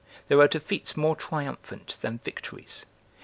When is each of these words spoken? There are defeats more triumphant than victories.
There 0.29 0.39
are 0.39 0.47
defeats 0.47 0.97
more 0.97 1.15
triumphant 1.15 1.99
than 2.01 2.17
victories. 2.17 2.87